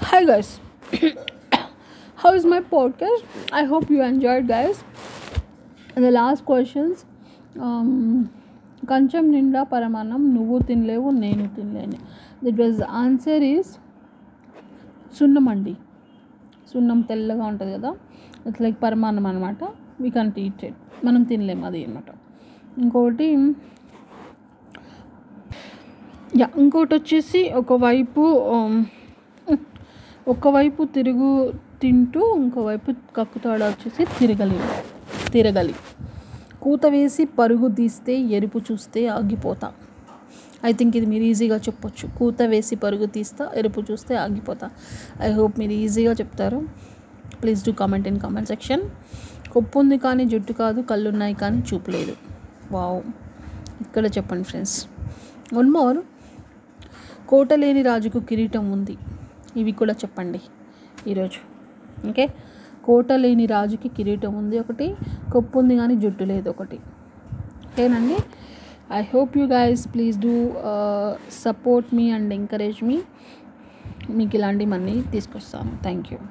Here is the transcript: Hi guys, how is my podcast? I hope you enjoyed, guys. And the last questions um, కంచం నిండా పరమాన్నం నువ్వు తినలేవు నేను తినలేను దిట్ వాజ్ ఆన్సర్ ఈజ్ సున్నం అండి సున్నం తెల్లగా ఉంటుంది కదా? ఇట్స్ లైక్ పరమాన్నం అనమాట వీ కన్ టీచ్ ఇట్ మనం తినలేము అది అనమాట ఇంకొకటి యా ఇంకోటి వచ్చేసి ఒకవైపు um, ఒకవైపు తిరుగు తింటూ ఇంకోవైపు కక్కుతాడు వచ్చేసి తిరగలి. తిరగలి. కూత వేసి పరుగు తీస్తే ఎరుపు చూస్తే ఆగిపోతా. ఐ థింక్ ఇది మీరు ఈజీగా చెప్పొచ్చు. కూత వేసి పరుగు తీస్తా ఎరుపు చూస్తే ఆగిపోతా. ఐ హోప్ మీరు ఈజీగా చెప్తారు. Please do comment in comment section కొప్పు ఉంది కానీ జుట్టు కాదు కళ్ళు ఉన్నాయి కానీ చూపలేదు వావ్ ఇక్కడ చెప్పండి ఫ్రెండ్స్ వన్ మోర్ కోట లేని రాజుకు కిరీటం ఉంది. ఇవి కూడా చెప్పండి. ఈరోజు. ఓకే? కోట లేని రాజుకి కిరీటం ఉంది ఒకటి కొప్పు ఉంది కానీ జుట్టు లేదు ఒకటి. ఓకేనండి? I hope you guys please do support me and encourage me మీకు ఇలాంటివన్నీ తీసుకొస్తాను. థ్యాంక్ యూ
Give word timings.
Hi 0.00 0.24
guys, 0.24 0.60
how 2.18 2.32
is 2.32 2.44
my 2.44 2.60
podcast? 2.62 3.24
I 3.52 3.64
hope 3.64 3.90
you 3.90 4.02
enjoyed, 4.02 4.46
guys. 4.46 4.82
And 5.96 6.04
the 6.04 6.10
last 6.12 6.44
questions 6.44 7.04
um, 7.58 7.88
కంచం 8.82 9.24
నిండా 9.32 9.60
పరమాన్నం 9.72 10.22
నువ్వు 10.34 10.56
తినలేవు 10.58 11.08
నేను 11.22 11.44
తినలేను 11.56 11.98
దిట్ 12.44 12.60
వాజ్ 12.60 12.80
ఆన్సర్ 13.00 13.44
ఈజ్ 13.44 13.70
సున్నం 15.18 15.46
అండి 15.48 15.74
సున్నం 16.72 17.00
తెల్లగా 17.02 17.44
ఉంటుంది 17.46 17.72
కదా? 17.76 17.90
ఇట్స్ 18.46 18.62
లైక్ 18.66 18.78
పరమాన్నం 18.84 19.26
అనమాట 19.26 19.62
వీ 20.00 20.10
కన్ 20.10 20.30
టీచ్ 20.32 20.62
ఇట్ 20.68 20.78
మనం 21.06 21.22
తినలేము 21.22 21.66
అది 21.70 21.80
అనమాట 21.84 22.08
ఇంకొకటి 22.76 23.28
యా 26.40 26.48
ఇంకోటి 26.62 26.94
వచ్చేసి 26.94 27.42
ఒకవైపు 27.62 28.24
um, 28.54 28.76
ఒకవైపు 30.32 30.82
తిరుగు 30.94 31.28
తింటూ 31.82 32.22
ఇంకోవైపు 32.36 32.90
కక్కుతాడు 33.16 33.64
వచ్చేసి 33.64 34.02
తిరగలి. 34.18 34.58
తిరగలి. 35.32 35.74
కూత 36.62 36.86
వేసి 36.86 37.24
పరుగు 37.24 37.68
తీస్తే 37.68 38.14
ఎరుపు 38.36 38.58
చూస్తే 38.58 39.06
ఆగిపోతా. 39.06 39.68
ఐ 40.68 40.72
థింక్ 40.72 40.96
ఇది 40.96 41.06
మీరు 41.06 41.24
ఈజీగా 41.24 41.56
చెప్పొచ్చు. 41.56 42.06
కూత 42.18 42.42
వేసి 42.42 42.76
పరుగు 42.76 43.06
తీస్తా 43.06 43.50
ఎరుపు 43.56 43.80
చూస్తే 43.90 44.16
ఆగిపోతా. 44.16 44.70
ఐ 45.22 45.32
హోప్ 45.32 45.58
మీరు 45.58 45.72
ఈజీగా 45.72 46.12
చెప్తారు. 46.12 46.60
Please 47.42 47.64
do 47.64 47.72
comment 47.72 48.08
in 48.08 48.20
comment 48.20 48.48
section 48.48 48.82
కొప్పు 49.52 49.78
ఉంది 49.78 49.98
కానీ 49.98 50.24
జుట్టు 50.24 50.52
కాదు 50.52 50.80
కళ్ళు 50.80 51.08
ఉన్నాయి 51.10 51.34
కానీ 51.34 51.60
చూపలేదు 51.68 52.14
వావ్ 52.72 52.98
ఇక్కడ 53.84 54.06
చెప్పండి 54.06 54.44
ఫ్రెండ్స్ 54.44 54.76
వన్ 55.54 55.70
మోర్ 55.70 55.98
కోట 57.28 57.52
లేని 57.52 57.82
రాజుకు 57.82 58.18
కిరీటం 58.18 58.72
ఉంది. 58.72 58.96
ఇవి 59.56 59.72
కూడా 59.72 59.92
చెప్పండి. 59.92 60.40
ఈరోజు. 61.10 61.40
ఓకే? 62.08 62.26
కోట 62.84 63.12
లేని 63.12 63.46
రాజుకి 63.46 63.88
కిరీటం 63.88 64.34
ఉంది 64.34 64.58
ఒకటి 64.58 64.86
కొప్పు 65.32 65.58
ఉంది 65.58 65.76
కానీ 65.76 65.96
జుట్టు 65.96 66.24
లేదు 66.24 66.48
ఒకటి. 66.50 66.78
ఓకేనండి? 67.66 68.18
I 68.92 69.00
hope 69.14 69.38
you 69.38 69.46
guys 69.46 69.88
please 69.94 70.18
do 70.18 70.34
support 71.44 71.94
me 71.94 72.10
and 72.10 72.34
encourage 72.34 72.84
me 72.84 72.98
మీకు 74.10 74.36
ఇలాంటివన్నీ 74.36 75.02
తీసుకొస్తాను. 75.10 75.72
థ్యాంక్ 75.82 76.12
యూ 76.12 76.18